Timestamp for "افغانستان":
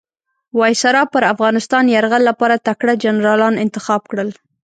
1.33-1.83